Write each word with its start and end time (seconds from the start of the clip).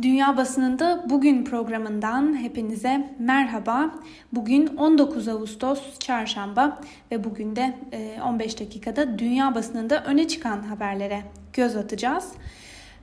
Dünya 0.00 0.36
Basınında 0.36 1.04
Bugün 1.10 1.44
programından 1.44 2.36
hepinize 2.42 3.14
merhaba. 3.18 3.94
Bugün 4.32 4.66
19 4.66 5.28
Ağustos 5.28 5.98
Çarşamba 5.98 6.80
ve 7.10 7.24
bugün 7.24 7.56
de 7.56 7.74
15 8.24 8.54
e, 8.54 8.58
dakikada 8.58 9.18
dünya 9.18 9.54
basınında 9.54 10.04
öne 10.04 10.28
çıkan 10.28 10.62
haberlere 10.62 11.22
göz 11.52 11.76
atacağız. 11.76 12.32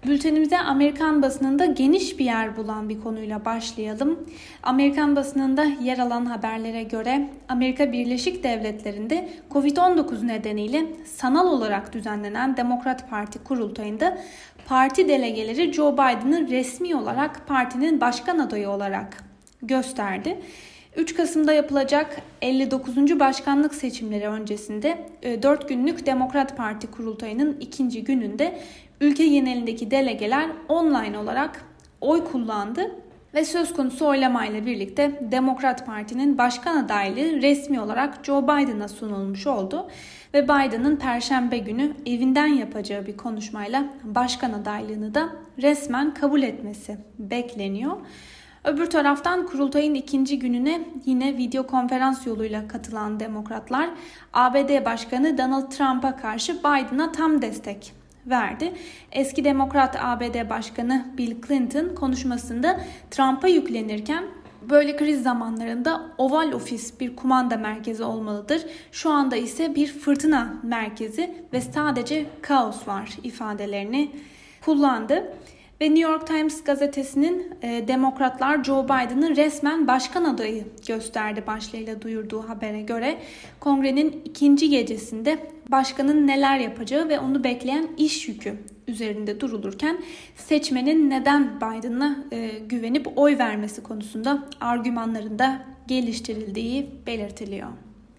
Bültenimize 0.08 0.58
Amerikan 0.58 1.22
basınında 1.22 1.66
geniş 1.66 2.20
bir 2.20 2.26
yer 2.26 2.58
bulan 2.58 2.90
bir 2.90 3.02
konuyla 3.02 3.46
başlayalım. 3.46 4.20
Amerikan 4.64 5.16
basınında 5.16 5.64
yer 5.64 5.98
alan 5.98 6.26
haberlere 6.26 6.84
göre 6.84 7.30
Amerika 7.50 7.92
Birleşik 7.92 8.44
Devletleri'nde 8.44 9.30
Covid-19 9.52 10.28
nedeniyle 10.28 10.86
sanal 11.06 11.48
olarak 11.48 11.94
düzenlenen 11.94 12.58
Demokrat 12.58 13.10
Parti 13.10 13.40
kurultayında 13.44 14.18
parti 14.70 15.08
delegeleri 15.08 15.74
Joe 15.74 15.94
Biden'ı 15.94 16.50
resmi 16.50 16.96
olarak 16.96 17.48
partinin 17.48 18.02
başkan 18.02 18.40
adayı 18.40 18.70
olarak 18.70 19.24
gösterdi. 19.62 20.40
3 20.96 21.16
Kasım'da 21.16 21.54
yapılacak 21.54 22.22
59. 22.42 23.20
başkanlık 23.20 23.76
seçimleri 23.76 24.28
öncesinde 24.28 25.10
4 25.44 25.64
e, 25.64 25.68
günlük 25.68 26.06
Demokrat 26.06 26.58
Parti 26.58 26.88
kurultayının 26.88 27.58
ikinci 27.60 28.04
gününde 28.04 28.60
ülke 29.02 29.28
genelindeki 29.28 29.92
delegeler 29.92 30.50
online 30.68 31.18
olarak 31.18 31.66
oy 32.02 32.26
kullandı 32.26 32.92
ve 33.34 33.46
söz 33.46 33.74
konusu 33.74 34.08
oylamayla 34.08 34.66
birlikte 34.66 35.20
Demokrat 35.32 35.86
Parti'nin 35.86 36.38
başkan 36.38 36.84
adaylığı 36.84 37.42
resmi 37.42 37.82
olarak 37.82 38.26
Joe 38.26 38.44
Biden'a 38.44 38.88
sunulmuş 38.88 39.48
oldu 39.48 39.88
ve 40.34 40.44
Biden'ın 40.44 40.96
perşembe 40.96 41.58
günü 41.58 41.94
evinden 42.06 42.48
yapacağı 42.48 43.08
bir 43.08 43.18
konuşmayla 43.18 43.86
başkan 44.04 44.54
adaylığını 44.54 45.14
da 45.14 45.30
resmen 45.62 46.14
kabul 46.14 46.42
etmesi 46.42 46.98
bekleniyor. 47.20 47.98
Öbür 48.64 48.86
taraftan 48.86 49.46
kurultayın 49.46 49.94
ikinci 49.94 50.40
gününe 50.40 50.82
yine 51.06 51.38
video 51.38 51.68
konferans 51.68 52.28
yoluyla 52.28 52.68
katılan 52.68 53.20
demokratlar 53.20 53.90
ABD 54.34 54.86
Başkanı 54.86 55.38
Donald 55.38 55.72
Trump'a 55.72 56.16
karşı 56.16 56.60
Biden'a 56.60 57.12
tam 57.12 57.42
destek 57.42 57.99
verdi. 58.30 58.74
Eski 59.12 59.44
Demokrat 59.44 59.96
ABD 60.00 60.50
Başkanı 60.50 61.06
Bill 61.18 61.36
Clinton 61.48 61.96
konuşmasında 61.96 62.80
Trump'a 63.12 63.48
yüklenirken 63.48 64.24
Böyle 64.62 64.98
kriz 64.98 65.24
zamanlarında 65.24 66.12
oval 66.18 66.52
ofis 66.52 67.00
bir 67.00 67.16
kumanda 67.16 67.58
merkezi 67.58 68.04
olmalıdır. 68.04 68.62
Şu 68.92 69.10
anda 69.10 69.36
ise 69.36 69.76
bir 69.76 69.88
fırtına 69.88 70.54
merkezi 70.64 71.36
ve 71.54 71.62
sadece 71.62 72.26
kaos 72.42 72.88
var 72.88 73.18
ifadelerini 73.24 74.12
kullandı. 74.62 75.34
Ve 75.82 75.86
New 75.86 76.12
York 76.12 76.28
Times 76.28 76.64
gazetesinin 76.64 77.54
e, 77.62 77.88
demokratlar 77.88 78.64
Joe 78.64 78.86
Biden'ı 78.86 79.36
resmen 79.36 79.88
başkan 79.88 80.24
adayı 80.24 80.64
gösterdi 80.88 81.44
başlığıyla 81.48 82.02
duyurduğu 82.02 82.50
habere 82.50 82.82
göre 82.82 83.18
kongrenin 83.60 84.22
ikinci 84.26 84.70
gecesinde 84.70 85.40
başkanın 85.72 86.28
neler 86.28 86.58
yapacağı 86.60 87.10
ve 87.10 87.20
onu 87.20 87.44
bekleyen 87.44 87.88
iş 87.98 88.28
yükü 88.28 88.54
üzerinde 88.88 89.40
durulurken 89.40 89.98
seçmenin 90.36 91.10
neden 91.10 91.58
Biden'a 91.58 92.24
e, 92.32 92.50
güvenip 92.60 93.08
oy 93.16 93.38
vermesi 93.38 93.84
konusunda 93.84 94.44
argümanlarında 94.62 95.62
geliştirildiği 95.88 96.90
belirtiliyor. 97.08 97.70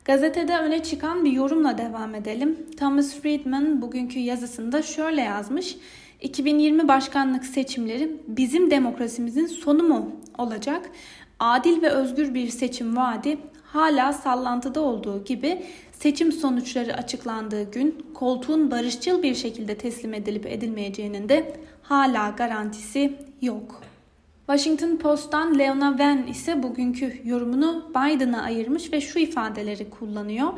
Gazetede 0.04 0.58
öne 0.58 0.82
çıkan 0.82 1.24
bir 1.24 1.32
yorumla 1.32 1.78
devam 1.78 2.14
edelim. 2.14 2.58
Thomas 2.78 3.14
Friedman 3.14 3.82
bugünkü 3.82 4.18
yazısında 4.18 4.82
şöyle 4.82 5.20
yazmış. 5.20 5.76
2020 6.20 6.88
başkanlık 6.88 7.44
seçimleri 7.44 8.16
bizim 8.28 8.70
demokrasimizin 8.70 9.46
sonu 9.46 9.82
mu 9.82 10.10
olacak? 10.38 10.90
Adil 11.38 11.82
ve 11.82 11.90
özgür 11.90 12.34
bir 12.34 12.48
seçim 12.48 12.96
vaadi 12.96 13.38
hala 13.62 14.12
sallantıda 14.12 14.80
olduğu 14.80 15.24
gibi 15.24 15.62
seçim 15.92 16.32
sonuçları 16.32 16.94
açıklandığı 16.94 17.70
gün 17.70 18.06
koltuğun 18.14 18.70
barışçıl 18.70 19.22
bir 19.22 19.34
şekilde 19.34 19.78
teslim 19.78 20.14
edilip 20.14 20.46
edilmeyeceğinin 20.46 21.28
de 21.28 21.56
hala 21.82 22.30
garantisi 22.30 23.14
yok. 23.40 23.82
Washington 24.46 24.96
Post'tan 24.96 25.58
Leona 25.58 25.90
Wen 25.90 26.26
ise 26.26 26.62
bugünkü 26.62 27.20
yorumunu 27.24 27.90
Biden'a 27.90 28.42
ayırmış 28.42 28.92
ve 28.92 29.00
şu 29.00 29.18
ifadeleri 29.18 29.90
kullanıyor. 29.90 30.48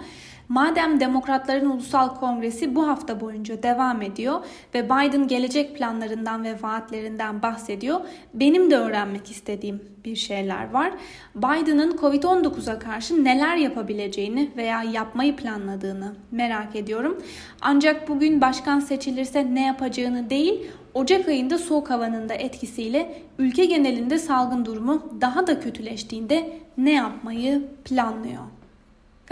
Madem 0.53 1.01
Demokratların 1.01 1.71
Ulusal 1.71 2.09
Kongresi 2.09 2.75
bu 2.75 2.89
hafta 2.89 3.21
boyunca 3.21 3.63
devam 3.63 4.03
ediyor 4.03 4.45
ve 4.75 4.85
Biden 4.85 5.29
gelecek 5.29 5.77
planlarından 5.77 6.45
ve 6.45 6.63
vaatlerinden 6.63 7.43
bahsediyor, 7.43 8.01
benim 8.35 8.71
de 8.71 8.77
öğrenmek 8.77 9.31
istediğim 9.31 9.83
bir 10.05 10.17
şeyler 10.17 10.71
var. 10.71 10.93
Biden'ın 11.35 11.97
Covid-19'a 11.97 12.79
karşı 12.79 13.25
neler 13.25 13.57
yapabileceğini 13.57 14.51
veya 14.57 14.83
yapmayı 14.83 15.37
planladığını 15.37 16.15
merak 16.31 16.77
ediyorum. 16.77 17.23
Ancak 17.61 18.09
bugün 18.09 18.41
başkan 18.41 18.81
seçilirse 18.81 19.55
ne 19.55 19.67
yapacağını 19.67 20.31
değil, 20.31 20.71
Ocak 20.95 21.29
ayında 21.29 21.59
soğuk 21.59 21.91
havanın 21.91 22.29
da 22.29 22.35
etkisiyle 22.35 23.23
ülke 23.39 23.65
genelinde 23.65 24.19
salgın 24.19 24.65
durumu 24.65 25.03
daha 25.21 25.47
da 25.47 25.61
kötüleştiğinde 25.61 26.53
ne 26.79 26.93
yapmayı 26.93 27.63
planlıyor. 27.85 28.43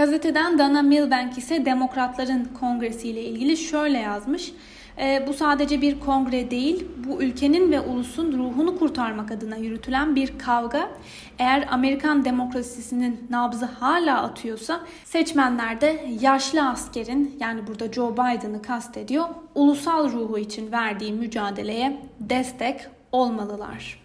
Gazeteden 0.01 0.59
Dana 0.59 0.83
Milbank 0.83 1.39
ise 1.39 1.65
Demokratların 1.65 2.49
kongresiyle 2.61 3.23
ilgili 3.23 3.57
şöyle 3.57 3.99
yazmış. 3.99 4.53
E, 4.99 5.25
bu 5.27 5.35
sadece 5.35 5.81
bir 5.81 6.01
kongre 6.01 6.51
değil, 6.51 6.87
bu 6.97 7.23
ülkenin 7.23 7.73
ve 7.73 7.81
ulusun 7.81 8.39
ruhunu 8.39 8.79
kurtarmak 8.79 9.31
adına 9.31 9.57
yürütülen 9.57 10.17
bir 10.17 10.39
kavga. 10.39 10.91
Eğer 11.39 11.69
Amerikan 11.71 12.25
demokrasisinin 12.25 13.27
nabzı 13.31 13.67
hala 13.67 14.23
atıyorsa 14.23 14.81
seçmenler 15.05 15.81
de 15.81 16.07
yaşlı 16.21 16.69
askerin 16.69 17.37
yani 17.41 17.67
burada 17.67 17.93
Joe 17.93 18.13
Biden'ı 18.13 18.63
kastediyor, 18.63 19.25
ulusal 19.55 20.13
ruhu 20.13 20.39
için 20.39 20.73
verdiği 20.73 21.13
mücadeleye 21.13 22.01
destek 22.21 22.81
olmalılar. 23.13 24.00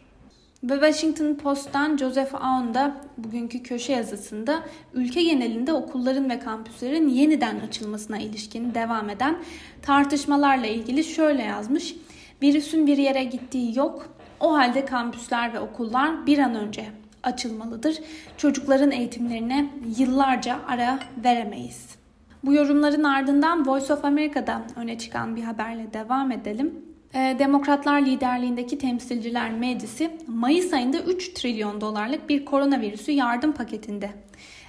Ve 0.70 0.74
Washington 0.74 1.36
Post'tan 1.36 1.98
Joseph 1.98 2.36
Aoun 2.36 2.74
da 2.74 2.98
bugünkü 3.18 3.64
köşe 3.64 3.94
yazısında 3.94 4.64
ülke 4.94 5.24
genelinde 5.24 5.74
okulların 5.74 6.30
ve 6.30 6.40
kampüslerin 6.40 7.08
yeniden 7.08 7.59
açılmasına 7.59 8.18
ilişkin 8.18 8.74
devam 8.74 9.09
eden 9.09 9.38
tartışmalarla 9.81 10.68
ilgili 10.68 11.03
şöyle 11.03 11.44
yazmış. 11.44 11.96
Virüsün 12.42 12.88
bir 12.88 12.98
yere 12.98 13.24
gittiği 13.24 13.78
yok. 13.78 14.09
O 14.40 14.53
halde 14.53 14.86
kampüsler 14.86 15.53
ve 15.53 15.59
okullar 15.59 16.28
bir 16.28 16.40
an 16.40 16.56
önce 16.56 16.86
açılmalıdır. 17.24 17.97
Çocukların 18.38 18.92
eğitimlerine 18.92 19.70
yıllarca 19.97 20.59
ara 20.68 21.00
veremeyiz. 21.24 21.96
Bu 22.44 22.53
yorumların 22.53 23.03
ardından 23.03 23.68
Voice 23.68 23.94
of 23.94 24.06
America'dan 24.06 24.64
öne 24.76 24.97
çıkan 24.97 25.36
bir 25.36 25.44
haberle 25.44 25.94
devam 25.94 26.32
edelim. 26.32 26.95
Ee, 27.16 27.36
Demokratlar 27.40 28.02
liderliğindeki 28.02 28.78
Temsilciler 28.78 29.52
Meclisi 29.52 30.12
Mayıs 30.28 30.74
ayında 30.74 31.00
3 31.00 31.34
trilyon 31.34 31.81
dolarlık 31.81 32.30
bir 32.30 32.46
koronavirüsü 32.46 33.12
yardım 33.12 33.52
paketinde 33.52 34.09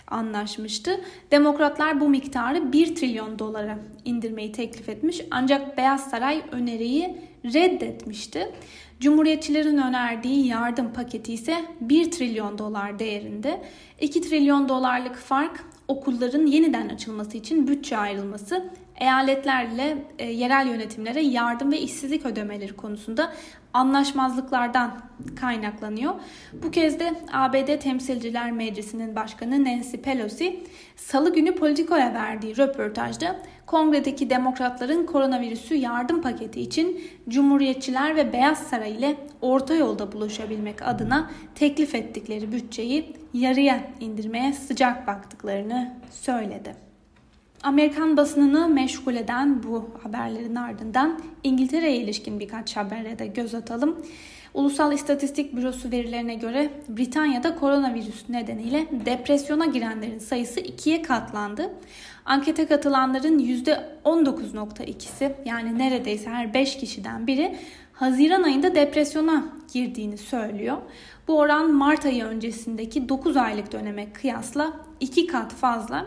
anlaşmıştı. 0.07 1.01
Demokratlar 1.31 2.01
bu 2.01 2.09
miktarı 2.09 2.73
1 2.73 2.95
trilyon 2.95 3.39
dolara 3.39 3.79
indirmeyi 4.05 4.53
teklif 4.53 4.89
etmiş 4.89 5.21
ancak 5.31 5.77
Beyaz 5.79 6.11
Saray 6.11 6.43
öneriyi 6.53 7.17
reddetmişti. 7.45 8.53
Cumhuriyetçilerin 9.01 9.79
önerdiği 9.79 10.47
yardım 10.47 10.93
paketi 10.93 11.33
ise 11.33 11.65
1 11.81 12.11
trilyon 12.11 12.59
dolar 12.59 12.99
değerinde. 12.99 13.63
2 14.01 14.21
trilyon 14.21 14.69
dolarlık 14.69 15.17
fark 15.17 15.65
okulların 15.89 16.47
yeniden 16.47 16.89
açılması 16.89 17.37
için 17.37 17.69
bütçe 17.69 17.97
ayrılması 17.97 18.71
eyaletlerle 19.01 19.99
e, 20.19 20.33
yerel 20.33 20.67
yönetimlere 20.67 21.23
yardım 21.23 21.73
ve 21.73 21.81
işsizlik 21.81 22.27
ödemeleri 22.27 22.77
konusunda 22.77 23.33
anlaşmazlıklardan 23.73 25.01
kaynaklanıyor. 25.41 26.15
Bu 26.53 26.71
kez 26.71 27.01
de 27.01 27.15
ABD 27.33 27.79
Temsilciler 27.79 28.53
Meclisi'nin 28.53 29.17
başkanı 29.17 29.65
Nancy 29.65 29.97
Pelosi 29.97 30.63
salı 30.97 31.35
günü 31.35 31.55
Politico'ya 31.55 32.15
verdiği 32.15 32.57
röportajda 32.57 33.37
kongredeki 33.67 34.31
demokratların 34.31 35.07
koronavirüsü 35.07 35.75
yardım 35.75 36.23
paketi 36.23 36.61
için 36.61 37.01
Cumhuriyetçiler 37.29 38.17
ve 38.17 38.33
Beyaz 38.33 38.59
Saray 38.59 38.93
ile 38.93 39.17
orta 39.41 39.75
yolda 39.75 40.13
buluşabilmek 40.13 40.83
adına 40.83 41.31
teklif 41.55 41.95
ettikleri 41.95 42.53
bütçeyi 42.53 43.17
yarıya 43.35 43.81
indirmeye 44.01 44.53
sıcak 44.53 45.07
baktıklarını 45.07 45.95
söyledi. 46.11 46.86
Amerikan 47.67 48.17
basınını 48.17 48.69
meşgul 48.69 49.15
eden 49.15 49.63
bu 49.63 49.91
haberlerin 50.03 50.55
ardından 50.55 51.21
İngiltere'ye 51.45 51.97
ilişkin 51.97 52.41
birkaç 52.41 52.77
habere 52.77 53.19
de 53.19 53.27
göz 53.27 53.55
atalım. 53.55 53.97
Ulusal 54.55 54.93
İstatistik 54.93 55.57
Bürosu 55.57 55.91
verilerine 55.91 56.35
göre 56.35 56.71
Britanya'da 56.89 57.57
koronavirüs 57.57 58.29
nedeniyle 58.29 58.87
depresyona 59.07 59.67
girenlerin 59.67 60.19
sayısı 60.19 60.61
ikiye 60.61 61.03
katlandı. 61.03 61.75
Ankete 62.25 62.67
katılanların 62.67 63.39
%19.2'si 63.39 65.33
yani 65.45 65.79
neredeyse 65.79 66.31
her 66.31 66.55
5 66.55 66.79
kişiden 66.79 67.27
biri 67.27 67.57
Haziran 67.93 68.43
ayında 68.43 68.75
depresyona 68.75 69.45
girdiğini 69.73 70.19
söylüyor. 70.19 70.77
Bu 71.29 71.39
oran 71.39 71.73
Mart 71.73 72.07
ayı 72.07 72.25
öncesindeki 72.25 73.09
9 73.09 73.37
aylık 73.37 73.73
döneme 73.73 74.13
kıyasla 74.13 74.73
2 75.01 75.27
kat 75.27 75.53
fazla. 75.53 76.07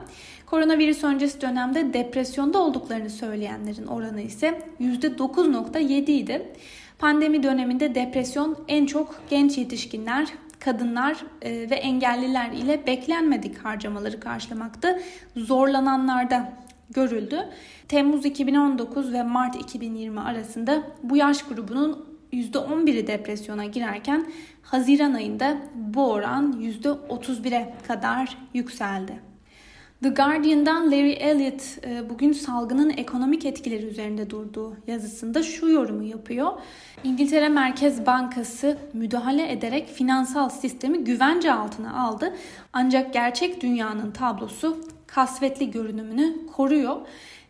Koronavirüs 0.50 1.04
öncesi 1.04 1.42
dönemde 1.42 1.94
depresyonda 1.94 2.60
olduklarını 2.60 3.10
söyleyenlerin 3.10 3.88
oranı 3.88 4.22
ise 4.22 4.62
%9.7 4.82 6.12
idi. 6.12 6.54
Pandemi 7.00 7.44
döneminde 7.44 7.96
depresyon 7.96 8.58
en 8.68 8.86
çok 8.86 9.22
genç 9.30 9.58
yetişkinler, 9.58 10.28
kadınlar 10.60 11.18
e, 11.42 11.70
ve 11.70 11.76
engelliler 11.76 12.52
ile 12.52 12.88
beklenmedik 12.88 13.58
harcamaları 13.58 14.20
karşılamakta 14.20 15.00
zorlananlarda 15.36 16.54
görüldü. 16.90 17.50
Temmuz 17.88 18.26
2019 18.26 19.14
ve 19.14 19.24
Mart 19.24 19.56
2020 19.56 20.20
arasında 20.20 20.84
bu 21.04 21.18
yaş 21.18 21.44
grubunun 21.44 22.20
%11'i 22.34 23.08
depresyona 23.08 23.66
girerken 23.66 24.26
Haziran 24.62 25.14
ayında 25.14 25.58
bu 25.76 26.12
oran 26.12 26.62
%31'e 26.84 27.74
kadar 27.88 28.38
yükseldi. 28.54 29.29
The 30.04 30.10
Guardian'dan 30.10 30.92
Larry 30.92 31.12
Elliott 31.12 31.62
e, 31.86 32.10
bugün 32.10 32.32
salgının 32.32 32.90
ekonomik 32.90 33.46
etkileri 33.46 33.86
üzerinde 33.86 34.30
durduğu 34.30 34.78
yazısında 34.88 35.44
şu 35.44 35.70
yorumu 35.70 36.04
yapıyor. 36.04 36.52
İngiltere 37.04 37.50
Merkez 37.50 38.06
Bankası 38.06 38.78
müdahale 38.94 39.52
ederek 39.52 39.90
finansal 39.90 40.50
sistemi 40.50 41.04
güvence 41.04 41.54
altına 41.54 42.04
aldı. 42.04 42.36
Ancak 42.74 43.14
gerçek 43.14 43.62
dünyanın 43.62 44.12
tablosu 44.12 44.78
kasvetli 45.08 45.72
görünümünü 45.72 46.48
koruyor. 46.56 46.98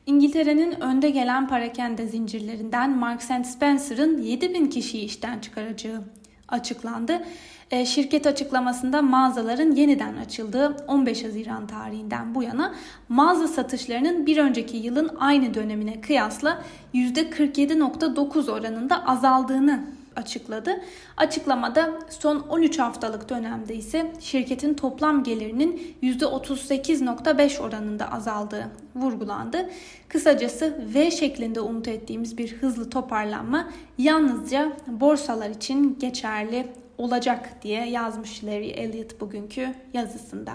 İngiltere'nin 0.06 0.81
önde 0.81 1.10
gelen 1.10 1.48
parakende 1.48 2.07
zincirlerinden 2.07 2.98
Marks 2.98 3.30
Spencer'ın 3.44 4.18
7000 4.18 4.66
kişiyi 4.66 5.06
işten 5.06 5.40
çıkaracağı 5.40 6.04
açıklandı. 6.48 7.22
E, 7.71 7.86
şirket 7.86 8.27
açıklamasında 8.27 9.01
mağazaların 9.01 9.71
yeniden 9.71 10.18
açıldığı 10.18 10.77
15 10.88 11.24
Haziran 11.24 11.68
tarihinden 11.68 12.36
bu 12.36 12.44
yana 12.44 12.74
mağaza 13.10 13.48
satışlarının 13.48 14.25
bir 14.25 14.38
önceki 14.38 14.77
yılın 14.77 15.12
aynı 15.19 15.54
dönemine 15.54 16.01
kıyasla 16.01 16.63
%47.9 16.94 18.51
oranında 18.51 19.07
azaldığını 19.07 19.80
açıkladı. 20.16 20.81
Açıklamada 21.18 21.89
son 22.10 22.39
13 22.39 22.80
haftalık 22.80 23.30
dönemde 23.30 23.75
ise 23.75 24.12
şirketin 24.19 24.74
toplam 24.74 25.24
gelirinin 25.24 25.95
%38.5 26.04 27.60
oranında 27.60 28.12
azaldığı 28.12 28.68
vurgulandı. 28.95 29.69
Kısacası 30.07 30.83
V 30.94 31.12
şeklinde 31.12 31.60
umut 31.62 31.88
ettiğimiz 31.88 32.38
bir 32.38 32.54
hızlı 32.54 32.89
toparlanma 32.89 33.69
yalnızca 33.98 34.72
borsalar 34.88 35.50
için 35.50 36.00
geçerli 36.00 36.68
olacak 37.00 37.50
diye 37.62 37.86
yazmış 37.90 38.44
Larry 38.44 38.69
Elliott 38.69 39.22
bugünkü 39.22 39.74
yazısında. 39.94 40.54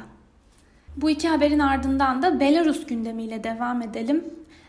Bu 0.96 1.10
iki 1.10 1.28
haberin 1.28 1.58
ardından 1.58 2.22
da 2.22 2.40
Belarus 2.40 2.86
gündemiyle 2.86 3.44
devam 3.44 3.82
edelim. 3.82 4.24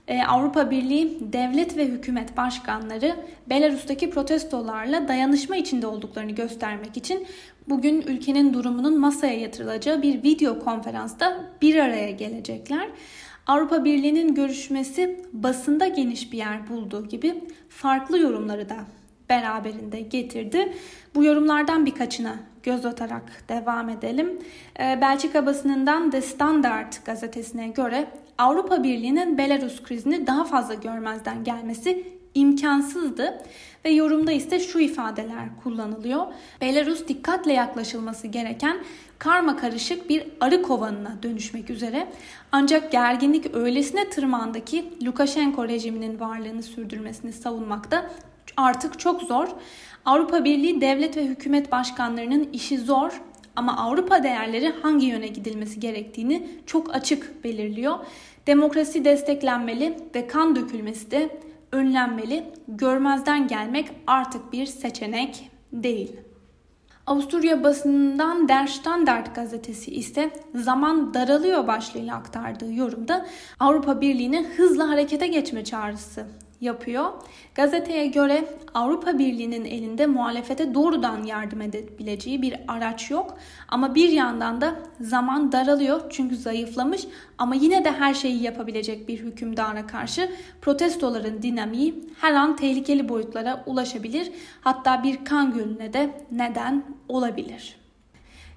Ee, 0.07 0.23
Avrupa 0.23 0.71
Birliği 0.71 1.33
devlet 1.33 1.77
ve 1.77 1.85
hükümet 1.85 2.37
başkanları 2.37 3.15
Belarus'taki 3.49 4.09
protestolarla 4.09 5.07
dayanışma 5.07 5.55
içinde 5.55 5.87
olduklarını 5.87 6.31
göstermek 6.31 6.97
için 6.97 7.27
bugün 7.69 8.01
ülkenin 8.01 8.53
durumunun 8.53 8.99
masaya 8.99 9.39
yatırılacağı 9.39 10.01
bir 10.01 10.23
video 10.23 10.59
konferansta 10.59 11.43
bir 11.61 11.75
araya 11.75 12.11
gelecekler. 12.11 12.87
Avrupa 13.47 13.85
Birliği'nin 13.85 14.35
görüşmesi 14.35 15.25
basında 15.33 15.87
geniş 15.87 16.31
bir 16.31 16.37
yer 16.37 16.69
bulduğu 16.69 17.07
gibi 17.07 17.43
farklı 17.69 18.19
yorumları 18.19 18.69
da 18.69 18.77
beraberinde 19.29 19.99
getirdi. 20.01 20.73
Bu 21.15 21.23
yorumlardan 21.23 21.85
birkaçına 21.85 22.35
göz 22.63 22.85
atarak 22.85 23.23
devam 23.49 23.89
edelim. 23.89 24.39
Ee, 24.79 24.99
Belçika 25.01 25.45
basınından 25.45 26.11
The 26.11 26.21
Standard 26.21 26.93
gazetesine 27.05 27.67
göre 27.67 28.07
Avrupa 28.37 28.83
Birliği'nin 28.83 29.37
Belarus 29.37 29.83
krizini 29.83 30.27
daha 30.27 30.43
fazla 30.43 30.73
görmezden 30.73 31.43
gelmesi 31.43 32.15
imkansızdı 32.35 33.41
ve 33.85 33.89
yorumda 33.89 34.31
ise 34.31 34.59
şu 34.59 34.79
ifadeler 34.79 35.45
kullanılıyor. 35.63 36.25
Belarus 36.61 37.07
dikkatle 37.07 37.53
yaklaşılması 37.53 38.27
gereken 38.27 38.77
karma 39.19 39.57
karışık 39.57 40.09
bir 40.09 40.27
arı 40.39 40.61
kovanına 40.61 41.17
dönüşmek 41.23 41.69
üzere. 41.69 42.07
Ancak 42.51 42.91
gerginlik 42.91 43.55
öylesine 43.55 44.09
tırmandı 44.09 44.65
ki 44.65 44.85
Lukashenko 45.05 45.67
rejiminin 45.67 46.19
varlığını 46.19 46.63
sürdürmesini 46.63 47.33
savunmakta 47.33 48.11
artık 48.57 48.99
çok 48.99 49.21
zor. 49.21 49.47
Avrupa 50.05 50.43
Birliği 50.43 50.81
devlet 50.81 51.17
ve 51.17 51.25
hükümet 51.25 51.71
başkanlarının 51.71 52.49
işi 52.53 52.77
zor 52.77 53.21
ama 53.55 53.77
Avrupa 53.77 54.23
değerleri 54.23 54.73
hangi 54.81 55.05
yöne 55.05 55.27
gidilmesi 55.27 55.79
gerektiğini 55.79 56.47
çok 56.65 56.95
açık 56.95 57.43
belirliyor. 57.43 57.95
Demokrasi 58.47 59.05
desteklenmeli 59.05 59.97
ve 60.15 60.27
kan 60.27 60.55
dökülmesi 60.55 61.11
de 61.11 61.39
önlenmeli. 61.71 62.43
Görmezden 62.67 63.47
gelmek 63.47 63.91
artık 64.07 64.53
bir 64.53 64.65
seçenek 64.65 65.49
değil. 65.73 66.11
Avusturya 67.07 67.63
basınından 67.63 68.47
Der 68.47 68.67
Standard 68.67 69.35
gazetesi 69.35 69.91
ise 69.91 70.29
zaman 70.55 71.13
daralıyor 71.13 71.67
başlığıyla 71.67 72.15
aktardığı 72.15 72.73
yorumda 72.73 73.25
Avrupa 73.59 74.01
Birliği'ne 74.01 74.45
hızlı 74.57 74.83
harekete 74.83 75.27
geçme 75.27 75.63
çağrısı 75.63 76.25
yapıyor. 76.65 77.05
Gazeteye 77.55 78.07
göre 78.07 78.45
Avrupa 78.73 79.19
Birliği'nin 79.19 79.65
elinde 79.65 80.05
muhalefete 80.05 80.73
doğrudan 80.73 81.23
yardım 81.23 81.61
edebileceği 81.61 82.41
bir 82.41 82.55
araç 82.67 83.11
yok. 83.11 83.37
Ama 83.67 83.95
bir 83.95 84.09
yandan 84.09 84.61
da 84.61 84.75
zaman 85.01 85.51
daralıyor 85.51 86.01
çünkü 86.09 86.35
zayıflamış 86.35 87.01
ama 87.37 87.55
yine 87.55 87.85
de 87.85 87.91
her 87.91 88.13
şeyi 88.13 88.43
yapabilecek 88.43 89.07
bir 89.07 89.19
hükümdara 89.19 89.87
karşı 89.87 90.31
protestoların 90.61 91.41
dinamiği 91.41 92.03
her 92.21 92.33
an 92.33 92.55
tehlikeli 92.55 93.09
boyutlara 93.09 93.63
ulaşabilir. 93.65 94.31
Hatta 94.61 95.03
bir 95.03 95.25
kan 95.25 95.53
gölüne 95.53 95.93
de 95.93 96.21
neden 96.31 96.83
olabilir. 97.07 97.84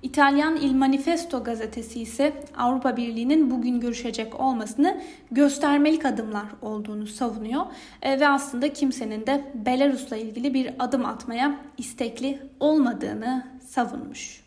İtalyan 0.02 0.56
Il 0.56 0.74
Manifesto 0.74 1.44
gazetesi 1.44 2.00
ise 2.00 2.32
Avrupa 2.56 2.96
Birliği'nin 2.96 3.50
bugün 3.50 3.80
görüşecek 3.80 4.40
olmasını 4.40 5.00
göstermelik 5.30 6.04
adımlar 6.04 6.46
olduğunu 6.62 7.06
savunuyor 7.06 7.66
e, 8.02 8.20
ve 8.20 8.28
aslında 8.28 8.72
kimsenin 8.72 9.26
de 9.26 9.52
Belarus'la 9.54 10.16
ilgili 10.16 10.54
bir 10.54 10.74
adım 10.78 11.04
atmaya 11.04 11.60
istekli 11.78 12.42
olmadığını 12.60 13.46
savunmuş. 13.68 14.44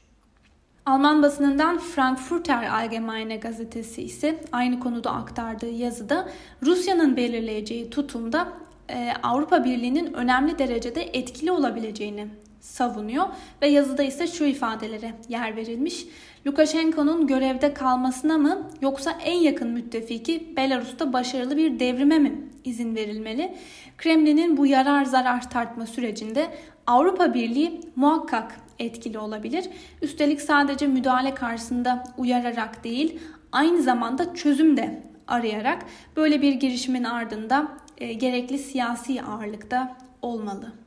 Alman 0.85 1.23
basınından 1.23 1.77
Frankfurter 1.77 2.69
Allgemeine 2.69 3.35
gazetesi 3.35 4.01
ise 4.01 4.41
aynı 4.51 4.79
konuda 4.79 5.11
aktardığı 5.11 5.71
yazıda 5.71 6.29
Rusya'nın 6.63 7.17
belirleyeceği 7.17 7.89
tutumda 7.89 8.47
e, 8.89 9.13
Avrupa 9.23 9.63
Birliği'nin 9.65 10.13
önemli 10.13 10.59
derecede 10.59 11.03
etkili 11.03 11.51
olabileceğini 11.51 12.27
savunuyor 12.61 13.25
ve 13.61 13.67
yazıda 13.67 14.03
ise 14.03 14.27
şu 14.27 14.45
ifadelere 14.45 15.13
yer 15.29 15.55
verilmiş. 15.55 16.05
Lukashenko'nun 16.47 17.27
görevde 17.27 17.73
kalmasına 17.73 18.37
mı 18.37 18.69
yoksa 18.81 19.11
en 19.25 19.39
yakın 19.39 19.69
müttefiki 19.69 20.53
Belarus'ta 20.57 21.13
başarılı 21.13 21.57
bir 21.57 21.79
devrime 21.79 22.19
mi 22.19 22.41
izin 22.63 22.95
verilmeli? 22.95 23.55
Kremlin'in 23.97 24.57
bu 24.57 24.65
yarar 24.65 25.05
zarar 25.05 25.49
tartma 25.49 25.85
sürecinde 25.85 26.47
Avrupa 26.87 27.33
Birliği 27.33 27.81
muhakkak 27.95 28.55
etkili 28.79 29.19
olabilir. 29.19 29.65
Üstelik 30.01 30.41
sadece 30.41 30.87
müdahale 30.87 31.33
karşısında 31.33 32.03
uyararak 32.17 32.83
değil, 32.83 33.19
aynı 33.51 33.81
zamanda 33.81 34.33
çözüm 34.33 34.77
de 34.77 35.03
arayarak 35.27 35.85
böyle 36.15 36.41
bir 36.41 36.53
girişimin 36.53 37.03
ardında 37.03 37.67
e, 37.97 38.13
gerekli 38.13 38.57
siyasi 38.57 39.21
ağırlıkta 39.21 39.97
olmalı. 40.21 40.80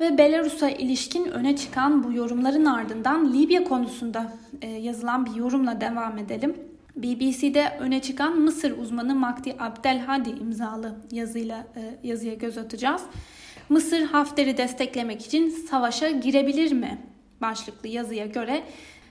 Ve 0.00 0.18
Belarus'a 0.18 0.70
ilişkin 0.70 1.24
öne 1.24 1.56
çıkan 1.56 2.04
bu 2.04 2.12
yorumların 2.12 2.64
ardından 2.64 3.32
Libya 3.32 3.64
konusunda 3.64 4.32
e, 4.62 4.68
yazılan 4.68 5.26
bir 5.26 5.34
yorumla 5.34 5.80
devam 5.80 6.18
edelim. 6.18 6.56
BBC'de 6.96 7.78
öne 7.80 8.02
çıkan 8.02 8.38
Mısır 8.40 8.78
uzmanı 8.78 9.14
Makti 9.14 9.56
Abdelhadi 9.58 10.30
imzalı 10.30 10.94
yazıyla 11.12 11.66
e, 11.76 12.08
yazıya 12.08 12.34
göz 12.34 12.58
atacağız. 12.58 13.02
Mısır 13.68 14.02
Hafter'i 14.02 14.56
desteklemek 14.56 15.26
için 15.26 15.50
savaşa 15.50 16.10
girebilir 16.10 16.72
mi? 16.72 16.98
başlıklı 17.40 17.88
yazıya 17.88 18.26
göre 18.26 18.62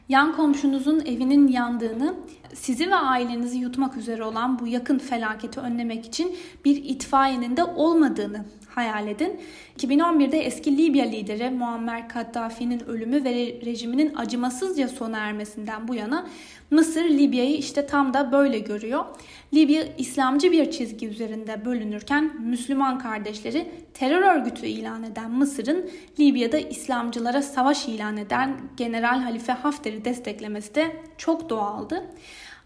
yan 0.09 0.35
komşunuzun 0.35 0.99
evinin 0.99 1.47
yandığını 1.47 2.15
sizi 2.53 2.89
ve 2.89 2.95
ailenizi 2.95 3.57
yutmak 3.57 3.97
üzere 3.97 4.23
olan 4.23 4.59
bu 4.59 4.67
yakın 4.67 4.99
felaketi 4.99 5.59
önlemek 5.59 6.05
için 6.05 6.35
bir 6.65 6.83
itfaiyenin 6.83 7.57
de 7.57 7.63
olmadığını 7.63 8.45
hayal 8.77 9.07
edin. 9.07 9.39
2011'de 9.77 10.39
eski 10.39 10.77
Libya 10.77 11.05
lideri 11.05 11.49
Muammer 11.49 12.09
Kaddafi'nin 12.09 12.79
ölümü 12.87 13.23
ve 13.23 13.33
rejiminin 13.65 14.15
acımasızca 14.15 14.87
sona 14.87 15.17
ermesinden 15.17 15.87
bu 15.87 15.95
yana 15.95 16.27
Mısır 16.71 17.03
Libya'yı 17.03 17.57
işte 17.57 17.87
tam 17.87 18.13
da 18.13 18.31
böyle 18.31 18.59
görüyor. 18.59 19.05
Libya 19.53 19.83
İslamcı 19.97 20.51
bir 20.51 20.71
çizgi 20.71 21.07
üzerinde 21.07 21.65
bölünürken 21.65 22.41
Müslüman 22.41 22.99
kardeşleri 22.99 23.71
terör 23.93 24.21
örgütü 24.21 24.65
ilan 24.65 25.03
eden 25.03 25.31
Mısır'ın 25.31 25.89
Libya'da 26.19 26.57
İslamcılara 26.57 27.41
savaş 27.41 27.87
ilan 27.87 28.17
eden 28.17 28.57
General 28.77 29.19
Halife 29.19 29.53
Hafter'i 29.53 30.05
desteklemesi 30.05 30.75
de 30.75 30.95
çok 31.17 31.49
doğaldı. 31.49 32.03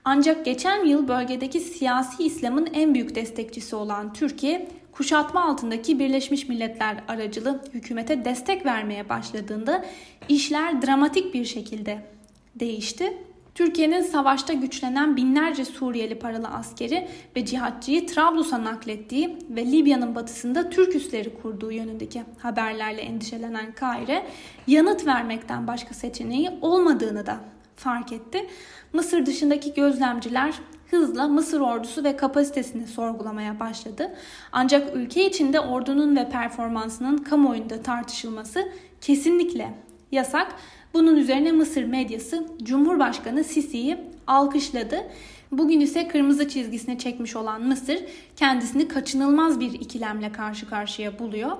Ancak 0.05 0.45
geçen 0.45 0.85
yıl 0.85 1.07
bölgedeki 1.07 1.59
siyasi 1.59 2.23
İslam'ın 2.23 2.69
en 2.73 2.93
büyük 2.93 3.15
destekçisi 3.15 3.75
olan 3.75 4.13
Türkiye, 4.13 4.67
kuşatma 4.91 5.45
altındaki 5.45 5.99
Birleşmiş 5.99 6.49
Milletler 6.49 7.03
aracılı 7.07 7.61
hükümete 7.73 8.25
destek 8.25 8.65
vermeye 8.65 9.09
başladığında 9.09 9.85
işler 10.29 10.81
dramatik 10.81 11.33
bir 11.33 11.45
şekilde 11.45 12.01
değişti. 12.55 13.17
Türkiye'nin 13.55 14.01
savaşta 14.01 14.53
güçlenen 14.53 15.17
binlerce 15.17 15.65
Suriyeli 15.65 16.19
paralı 16.19 16.47
askeri 16.47 17.07
ve 17.35 17.45
cihatçıyı 17.45 18.07
Trablus'a 18.07 18.63
naklettiği 18.63 19.37
ve 19.49 19.65
Libya'nın 19.65 20.15
batısında 20.15 20.69
Türk 20.69 20.95
üsleri 20.95 21.41
kurduğu 21.41 21.71
yönündeki 21.71 22.23
haberlerle 22.39 23.01
endişelenen 23.01 23.71
Kahire 23.71 24.25
yanıt 24.67 25.07
vermekten 25.07 25.67
başka 25.67 25.93
seçeneği 25.93 26.49
olmadığını 26.61 27.25
da 27.25 27.39
fark 27.75 28.11
etti. 28.11 28.47
Mısır 28.93 29.25
dışındaki 29.25 29.73
gözlemciler 29.73 30.53
hızla 30.91 31.27
Mısır 31.27 31.59
ordusu 31.59 32.03
ve 32.03 32.15
kapasitesini 32.15 32.87
sorgulamaya 32.87 33.59
başladı. 33.59 34.15
Ancak 34.51 34.95
ülke 34.95 35.25
içinde 35.25 35.59
ordunun 35.59 36.15
ve 36.15 36.29
performansının 36.29 37.17
kamuoyunda 37.17 37.81
tartışılması 37.81 38.71
kesinlikle 39.01 39.73
yasak. 40.11 40.55
Bunun 40.93 41.15
üzerine 41.15 41.51
Mısır 41.51 41.83
medyası 41.83 42.47
Cumhurbaşkanı 42.63 43.43
Sisi'yi 43.43 43.97
alkışladı. 44.27 45.03
Bugün 45.51 45.79
ise 45.79 46.07
kırmızı 46.07 46.49
çizgisine 46.49 46.97
çekmiş 46.97 47.35
olan 47.35 47.67
Mısır 47.67 47.99
kendisini 48.35 48.87
kaçınılmaz 48.87 49.59
bir 49.59 49.73
ikilemle 49.73 50.31
karşı 50.31 50.69
karşıya 50.69 51.19
buluyor. 51.19 51.51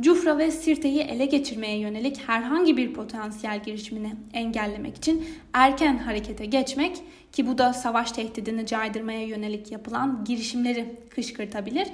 Cufra 0.00 0.38
ve 0.38 0.50
Sirte'yi 0.50 1.00
ele 1.00 1.26
geçirmeye 1.26 1.78
yönelik 1.78 2.28
herhangi 2.28 2.76
bir 2.76 2.94
potansiyel 2.94 3.62
girişimini 3.62 4.12
engellemek 4.32 4.96
için 4.96 5.26
erken 5.52 5.98
harekete 5.98 6.46
geçmek 6.46 6.96
ki 7.32 7.46
bu 7.46 7.58
da 7.58 7.72
savaş 7.72 8.12
tehdidini 8.12 8.66
caydırmaya 8.66 9.26
yönelik 9.26 9.72
yapılan 9.72 10.24
girişimleri 10.24 10.96
kışkırtabilir 11.10 11.88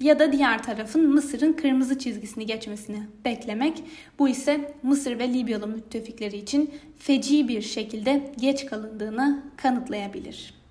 ya 0.00 0.18
da 0.18 0.32
diğer 0.32 0.62
tarafın 0.62 1.14
Mısır'ın 1.14 1.52
kırmızı 1.52 1.98
çizgisini 1.98 2.46
geçmesini 2.46 3.02
beklemek. 3.24 3.82
Bu 4.18 4.28
ise 4.28 4.74
Mısır 4.82 5.18
ve 5.18 5.32
Libyalı 5.32 5.66
müttefikleri 5.66 6.36
için 6.36 6.70
feci 6.98 7.48
bir 7.48 7.62
şekilde 7.62 8.32
geç 8.40 8.66
kalındığını 8.66 9.42
kanıtlayabilir. 9.56 10.61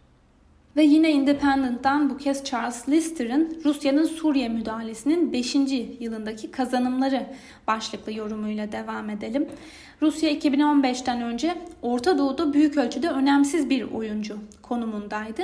Ve 0.75 0.83
yine 0.83 1.11
Independent'tan 1.11 2.09
bu 2.09 2.17
kez 2.17 2.43
Charles 2.43 2.89
Lister'ın 2.89 3.61
Rusya'nın 3.65 4.05
Suriye 4.05 4.49
müdahalesinin 4.49 5.33
5. 5.33 5.55
yılındaki 5.99 6.51
kazanımları 6.51 7.25
başlıklı 7.67 8.13
yorumuyla 8.13 8.71
devam 8.71 9.09
edelim. 9.09 9.47
Rusya 10.01 10.31
2015'ten 10.31 11.21
önce 11.21 11.57
Orta 11.81 12.17
Doğu'da 12.17 12.53
büyük 12.53 12.77
ölçüde 12.77 13.09
önemsiz 13.09 13.69
bir 13.69 13.91
oyuncu 13.91 14.37
konumundaydı. 14.61 15.41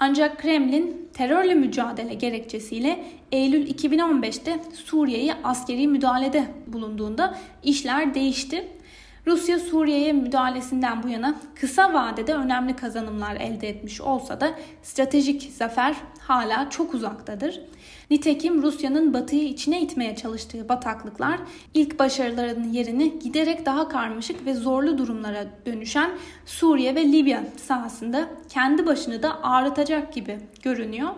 Ancak 0.00 0.38
Kremlin 0.38 1.08
terörle 1.14 1.54
mücadele 1.54 2.14
gerekçesiyle 2.14 3.04
Eylül 3.32 3.66
2015'te 3.66 4.58
Suriye'ye 4.84 5.34
askeri 5.44 5.88
müdahalede 5.88 6.44
bulunduğunda 6.66 7.38
işler 7.62 8.14
değişti 8.14 8.68
Rusya 9.28 9.58
Suriye'ye 9.58 10.12
müdahalesinden 10.12 11.02
bu 11.02 11.08
yana 11.08 11.34
kısa 11.54 11.92
vadede 11.92 12.34
önemli 12.34 12.76
kazanımlar 12.76 13.36
elde 13.36 13.68
etmiş 13.68 14.00
olsa 14.00 14.40
da 14.40 14.54
stratejik 14.82 15.42
zafer 15.42 15.96
hala 16.20 16.70
çok 16.70 16.94
uzaktadır. 16.94 17.60
Nitekim 18.10 18.62
Rusya'nın 18.62 19.14
batıyı 19.14 19.44
içine 19.44 19.82
itmeye 19.82 20.16
çalıştığı 20.16 20.68
bataklıklar 20.68 21.40
ilk 21.74 21.98
başarılarının 21.98 22.72
yerini 22.72 23.18
giderek 23.18 23.66
daha 23.66 23.88
karmaşık 23.88 24.46
ve 24.46 24.54
zorlu 24.54 24.98
durumlara 24.98 25.46
dönüşen 25.66 26.10
Suriye 26.46 26.94
ve 26.94 27.12
Libya 27.12 27.44
sahasında 27.56 28.28
kendi 28.48 28.86
başını 28.86 29.22
da 29.22 29.42
ağrıtacak 29.42 30.12
gibi 30.12 30.38
görünüyor. 30.62 31.08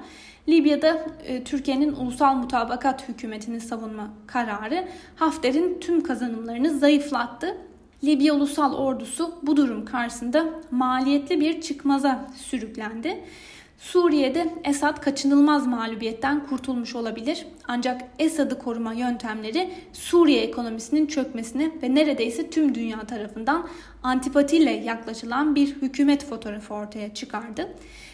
Libya'da 0.49 1.07
e, 1.27 1.45
Türkiye'nin 1.45 1.93
ulusal 1.93 2.35
mutabakat 2.35 3.09
hükümetini 3.09 3.61
savunma 3.61 4.11
kararı 4.27 4.89
Hafter'in 5.17 5.81
tüm 5.81 6.03
kazanımlarını 6.03 6.79
zayıflattı 6.79 7.57
Libya 8.05 8.35
Ulusal 8.35 8.75
Ordusu 8.75 9.39
bu 9.43 9.57
durum 9.57 9.85
karşısında 9.85 10.47
maliyetli 10.71 11.41
bir 11.41 11.61
çıkmaza 11.61 12.31
sürüklendi. 12.37 13.25
Suriye'de 13.79 14.55
Esad 14.65 15.01
kaçınılmaz 15.01 15.67
mağlubiyetten 15.67 16.47
kurtulmuş 16.47 16.95
olabilir. 16.95 17.47
Ancak 17.69 18.03
Esad'ı 18.19 18.59
koruma 18.59 18.93
yöntemleri 18.93 19.71
Suriye 19.93 20.43
ekonomisinin 20.43 21.07
çökmesini 21.07 21.73
ve 21.83 21.95
neredeyse 21.95 22.51
tüm 22.51 22.75
dünya 22.75 23.01
tarafından 23.01 23.69
antipatiyle 24.03 24.71
yaklaşılan 24.71 25.55
bir 25.55 25.67
hükümet 25.67 26.25
fotoğrafı 26.25 26.75
ortaya 26.75 27.15
çıkardı. 27.15 27.69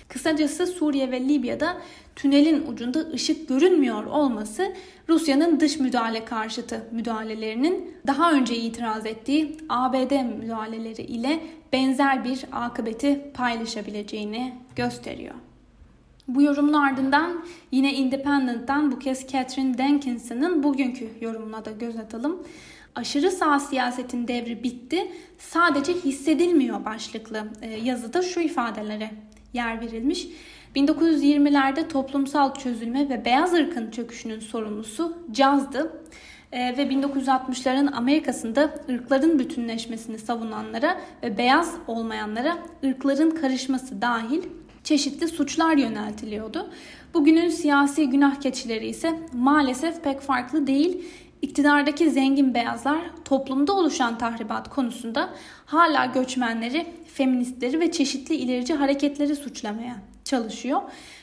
Kısacası 0.08 0.66
Suriye 0.66 1.10
ve 1.10 1.20
Libya'da 1.20 1.76
tünelin 2.16 2.66
ucunda 2.66 2.98
ışık 2.98 3.48
görünmüyor 3.48 4.04
olması 4.04 4.72
Rusya'nın 5.08 5.60
dış 5.60 5.80
müdahale 5.80 6.24
karşıtı 6.24 6.84
müdahalelerinin 6.92 7.94
daha 8.06 8.32
önce 8.32 8.56
itiraz 8.56 9.06
ettiği 9.06 9.56
ABD 9.68 10.38
müdahaleleri 10.40 11.02
ile 11.02 11.40
benzer 11.72 12.24
bir 12.24 12.44
akıbeti 12.52 13.30
paylaşabileceğini 13.34 14.54
gösteriyor. 14.76 15.34
Bu 16.28 16.42
yorumun 16.42 16.72
ardından 16.72 17.44
yine 17.72 17.94
Independent'tan 17.94 18.92
bu 18.92 18.98
kez 18.98 19.28
Catherine 19.28 19.78
Dankinson'ın 19.78 20.62
bugünkü 20.62 21.10
yorumuna 21.20 21.64
da 21.64 21.70
göz 21.70 21.96
atalım. 21.96 22.42
Aşırı 22.94 23.30
sağ 23.30 23.60
siyasetin 23.60 24.28
devri 24.28 24.62
bitti, 24.62 25.12
sadece 25.38 25.92
hissedilmiyor 25.92 26.84
başlıklı 26.84 27.44
e, 27.62 27.70
yazıda 27.70 28.22
şu 28.22 28.40
ifadelere 28.40 29.10
yer 29.52 29.80
verilmiş. 29.80 30.28
1920'lerde 30.76 31.88
toplumsal 31.88 32.54
çözülme 32.54 33.08
ve 33.08 33.24
beyaz 33.24 33.54
ırkın 33.54 33.90
çöküşünün 33.90 34.40
sorumlusu 34.40 35.18
cazdı. 35.32 36.02
E, 36.52 36.76
ve 36.76 36.82
1960'ların 36.82 37.92
Amerika'sında 37.92 38.74
ırkların 38.90 39.38
bütünleşmesini 39.38 40.18
savunanlara 40.18 41.00
ve 41.22 41.38
beyaz 41.38 41.74
olmayanlara 41.86 42.58
ırkların 42.84 43.30
karışması 43.30 44.02
dahil 44.02 44.42
çeşitli 44.84 45.28
suçlar 45.28 45.76
yöneltiliyordu. 45.76 46.70
Bugünün 47.14 47.48
siyasi 47.48 48.10
günah 48.10 48.40
keçileri 48.40 48.86
ise 48.86 49.18
maalesef 49.32 50.04
pek 50.04 50.20
farklı 50.20 50.66
değil. 50.66 51.04
İktidardaki 51.42 52.10
zengin 52.10 52.54
beyazlar 52.54 53.00
toplumda 53.24 53.72
oluşan 53.72 54.18
tahribat 54.18 54.70
konusunda 54.70 55.30
hala 55.66 56.06
göçmenleri, 56.06 56.86
feministleri 57.14 57.80
ve 57.80 57.92
çeşitli 57.92 58.34
ilerici 58.34 58.74
hareketleri 58.74 59.36
suçlamaya 59.36 59.96
çalışıyor. 60.24 60.80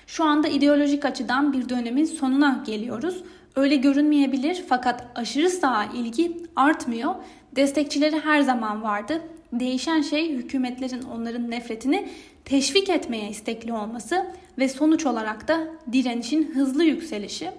Şu 0.08 0.24
anda 0.24 0.48
ideolojik 0.48 1.05
açıdan 1.05 1.53
bir 1.53 1.70
dönemin 1.70 2.05
sonuna 2.05 2.63
geliyoruz. 2.65 3.24
Öyle 3.55 3.75
görünmeyebilir 3.75 4.63
fakat 4.70 5.05
aşırı 5.15 5.50
sağa 5.50 5.86
ilgi 5.93 6.38
artmıyor. 6.55 7.15
Destekçileri 7.55 8.20
her 8.20 8.41
zaman 8.41 8.84
vardı. 8.84 9.22
Değişen 9.53 10.01
şey 10.01 10.34
hükümetlerin 10.34 11.01
onların 11.01 11.51
nefretini 11.51 12.10
teşvik 12.46 12.89
etmeye 12.89 13.29
istekli 13.29 13.74
olması 13.74 14.25
ve 14.58 14.70
sonuç 14.70 15.05
olarak 15.05 15.48
da 15.48 15.60
direnişin 15.91 16.51
hızlı 16.55 16.84
yükselişi. 16.84 17.51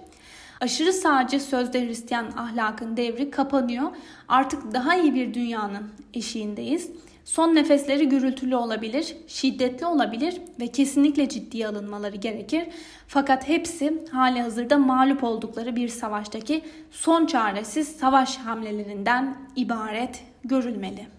Aşırı 0.61 0.93
sağcı 0.93 1.39
sözde 1.39 1.87
Hristiyan 1.87 2.25
ahlakın 2.37 2.97
devri 2.97 3.31
kapanıyor. 3.31 3.91
Artık 4.27 4.73
daha 4.73 4.95
iyi 4.95 5.15
bir 5.15 5.33
dünyanın 5.33 5.89
eşiğindeyiz. 6.13 6.91
Son 7.25 7.55
nefesleri 7.55 8.09
gürültülü 8.09 8.55
olabilir, 8.55 9.15
şiddetli 9.27 9.85
olabilir 9.85 10.41
ve 10.59 10.67
kesinlikle 10.67 11.29
ciddiye 11.29 11.67
alınmaları 11.67 12.15
gerekir. 12.15 12.67
Fakat 13.07 13.47
hepsi 13.47 14.05
hali 14.11 14.41
hazırda 14.41 14.77
mağlup 14.77 15.23
oldukları 15.23 15.75
bir 15.75 15.87
savaştaki 15.87 16.61
son 16.91 17.25
çaresiz 17.25 17.87
savaş 17.87 18.37
hamlelerinden 18.37 19.37
ibaret 19.55 20.23
görülmeli. 20.43 21.14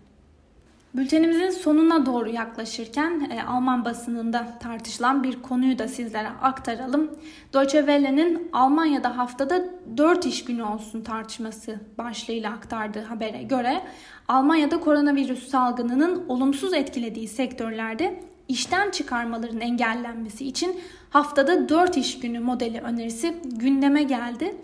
Bültenimizin 0.97 1.51
sonuna 1.51 2.07
doğru 2.07 2.29
yaklaşırken 2.29 3.31
e, 3.31 3.43
Alman 3.43 3.85
basınında 3.85 4.59
tartışılan 4.61 5.25
bir 5.25 5.43
konuyu 5.43 5.79
da 5.79 5.89
sizlere 5.89 6.29
aktaralım. 6.29 7.11
Deutsche 7.55 7.79
Welle'nin 7.79 8.49
Almanya'da 8.53 9.19
haftada 9.19 9.65
4 9.97 10.27
iş 10.27 10.45
günü 10.45 10.63
olsun 10.63 11.01
tartışması 11.01 11.81
başlığıyla 11.99 12.53
aktardığı 12.53 13.03
habere 13.03 13.43
göre 13.43 13.83
Almanya'da 14.29 14.81
koronavirüs 14.81 15.49
salgınının 15.49 16.29
olumsuz 16.29 16.73
etkilediği 16.73 17.29
sektörlerde 17.29 18.21
işten 18.49 18.91
çıkarmaların 18.91 19.61
engellenmesi 19.61 20.47
için 20.47 20.81
haftada 21.11 21.69
4 21.69 21.97
iş 21.97 22.21
günü 22.21 22.41
modeli 22.41 22.81
önerisi 22.81 23.35
gündeme 23.45 24.03
geldi. 24.03 24.57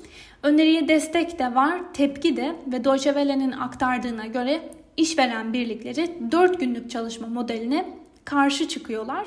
Öneriye 0.42 0.88
destek 0.88 1.38
de 1.38 1.54
var, 1.54 1.80
tepki 1.94 2.36
de 2.36 2.56
ve 2.66 2.84
Deutsche 2.84 3.10
Welle'nin 3.10 3.52
aktardığına 3.52 4.26
göre 4.26 4.62
işveren 4.96 5.52
birlikleri 5.52 6.18
4 6.30 6.60
günlük 6.60 6.90
çalışma 6.90 7.26
modeline 7.26 7.86
karşı 8.24 8.68
çıkıyorlar. 8.68 9.26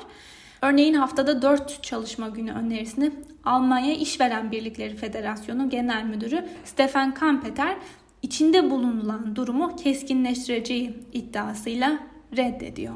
Örneğin 0.62 0.94
haftada 0.94 1.42
4 1.42 1.82
çalışma 1.82 2.28
günü 2.28 2.52
önerisini 2.52 3.12
Almanya 3.44 3.94
İşveren 3.94 4.52
Birlikleri 4.52 4.96
Federasyonu 4.96 5.70
Genel 5.70 6.04
Müdürü 6.04 6.44
Stefan 6.64 7.14
Kampeter 7.14 7.76
içinde 8.22 8.70
bulunulan 8.70 9.36
durumu 9.36 9.76
keskinleştireceği 9.76 10.94
iddiasıyla 11.12 11.98
reddediyor. 12.36 12.94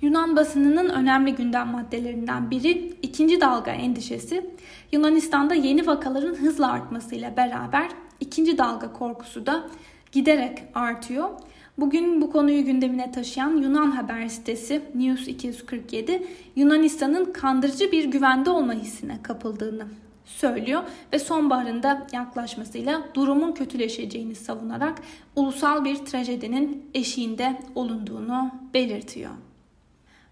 Yunan 0.00 0.36
basınının 0.36 0.88
önemli 0.88 1.34
gündem 1.34 1.68
maddelerinden 1.68 2.50
biri 2.50 2.94
ikinci 3.02 3.40
dalga 3.40 3.70
endişesi. 3.70 4.50
Yunanistan'da 4.92 5.54
yeni 5.54 5.86
vakaların 5.86 6.34
hızla 6.34 6.72
artmasıyla 6.72 7.36
beraber 7.36 7.88
ikinci 8.20 8.58
dalga 8.58 8.92
korkusu 8.92 9.46
da 9.46 9.66
giderek 10.12 10.58
artıyor. 10.74 11.30
Bugün 11.78 12.20
bu 12.20 12.32
konuyu 12.32 12.64
gündemine 12.64 13.12
taşıyan 13.12 13.56
Yunan 13.56 13.90
haber 13.90 14.28
sitesi 14.28 14.82
News 14.94 15.28
247 15.28 16.26
Yunanistan'ın 16.56 17.32
kandırıcı 17.32 17.92
bir 17.92 18.04
güvende 18.04 18.50
olma 18.50 18.72
hissine 18.72 19.22
kapıldığını 19.22 19.86
söylüyor 20.24 20.82
ve 21.12 21.18
sonbaharında 21.18 22.06
yaklaşmasıyla 22.12 23.02
durumun 23.14 23.52
kötüleşeceğini 23.52 24.34
savunarak 24.34 25.02
ulusal 25.36 25.84
bir 25.84 25.96
trajedinin 25.96 26.90
eşiğinde 26.94 27.58
olunduğunu 27.74 28.50
belirtiyor. 28.74 29.30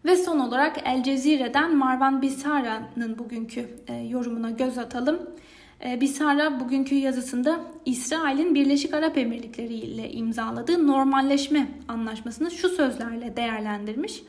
Ve 0.05 0.17
son 0.17 0.39
olarak 0.39 0.77
El 0.85 1.03
Cezire'den 1.03 1.77
Marwan 1.77 2.23
Bisara'nın 2.23 3.19
bugünkü 3.19 3.69
e, 3.89 3.95
yorumuna 3.95 4.51
göz 4.51 4.79
atalım. 4.79 5.21
E, 5.87 6.01
Bisara 6.01 6.61
bugünkü 6.61 6.95
yazısında 6.95 7.61
İsrail'in 7.85 8.55
Birleşik 8.55 8.95
Arap 8.95 9.19
Emirlikleri 9.19 9.75
ile 9.75 10.13
imzaladığı 10.13 10.87
normalleşme 10.87 11.69
anlaşmasını 11.89 12.51
şu 12.51 12.69
sözlerle 12.69 13.37
değerlendirmiş. 13.37 14.23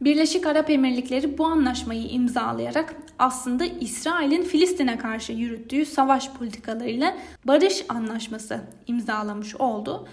Birleşik 0.00 0.46
Arap 0.46 0.70
Emirlikleri 0.70 1.38
bu 1.38 1.46
anlaşmayı 1.46 2.08
imzalayarak 2.08 2.96
aslında 3.18 3.64
İsrail'in 3.64 4.42
Filistin'e 4.42 4.98
karşı 4.98 5.32
yürüttüğü 5.32 5.86
savaş 5.86 6.30
politikalarıyla 6.30 7.14
barış 7.44 7.84
anlaşması 7.88 8.60
imzalamış 8.86 9.56
oldu. 9.56 10.08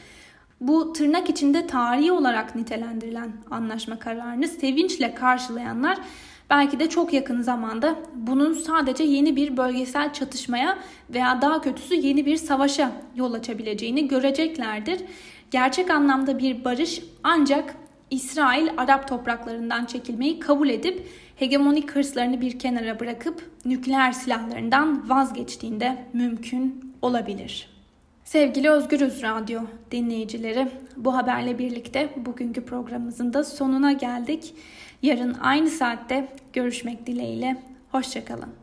Bu 0.61 0.93
tırnak 0.93 1.29
içinde 1.29 1.67
tarihi 1.67 2.11
olarak 2.11 2.55
nitelendirilen 2.55 3.31
anlaşma 3.51 3.99
kararını 3.99 4.47
sevinçle 4.47 5.15
karşılayanlar 5.15 5.97
belki 6.51 6.79
de 6.79 6.89
çok 6.89 7.13
yakın 7.13 7.41
zamanda 7.41 7.95
bunun 8.15 8.53
sadece 8.53 9.03
yeni 9.03 9.35
bir 9.35 9.57
bölgesel 9.57 10.13
çatışmaya 10.13 10.77
veya 11.09 11.41
daha 11.41 11.61
kötüsü 11.61 11.95
yeni 11.95 12.25
bir 12.25 12.37
savaşa 12.37 12.91
yol 13.15 13.33
açabileceğini 13.33 14.07
göreceklerdir. 14.07 15.01
Gerçek 15.51 15.89
anlamda 15.89 16.39
bir 16.39 16.65
barış 16.65 17.01
ancak 17.23 17.75
İsrail 18.09 18.69
Arap 18.77 19.07
topraklarından 19.07 19.85
çekilmeyi 19.85 20.39
kabul 20.39 20.69
edip 20.69 21.07
hegemonik 21.35 21.91
hırslarını 21.91 22.41
bir 22.41 22.59
kenara 22.59 22.99
bırakıp 22.99 23.49
nükleer 23.65 24.11
silahlarından 24.11 25.09
vazgeçtiğinde 25.09 26.05
mümkün 26.13 26.93
olabilir. 27.01 27.71
Sevgili 28.23 28.69
Özgürüz 28.69 29.23
Radyo 29.23 29.61
dinleyicileri, 29.91 30.67
bu 30.97 31.15
haberle 31.15 31.59
birlikte 31.59 32.09
bugünkü 32.15 32.65
programımızın 32.65 33.33
da 33.33 33.43
sonuna 33.43 33.91
geldik. 33.91 34.53
Yarın 35.01 35.33
aynı 35.33 35.69
saatte 35.69 36.27
görüşmek 36.53 37.07
dileğiyle. 37.07 37.57
Hoşçakalın. 37.91 38.60